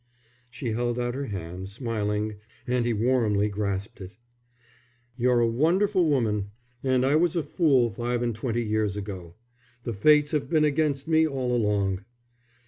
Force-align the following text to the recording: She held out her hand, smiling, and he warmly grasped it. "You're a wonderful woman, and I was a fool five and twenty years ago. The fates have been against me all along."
She 0.49 0.69
held 0.71 0.97
out 0.97 1.13
her 1.13 1.27
hand, 1.27 1.69
smiling, 1.69 2.37
and 2.65 2.85
he 2.87 2.91
warmly 2.91 3.49
grasped 3.49 4.01
it. 4.01 4.17
"You're 5.15 5.41
a 5.41 5.47
wonderful 5.47 6.07
woman, 6.07 6.49
and 6.83 7.05
I 7.05 7.15
was 7.15 7.35
a 7.35 7.43
fool 7.43 7.91
five 7.91 8.23
and 8.23 8.33
twenty 8.33 8.63
years 8.63 8.97
ago. 8.97 9.35
The 9.83 9.93
fates 9.93 10.31
have 10.31 10.49
been 10.49 10.65
against 10.65 11.07
me 11.07 11.27
all 11.27 11.55
along." 11.55 12.03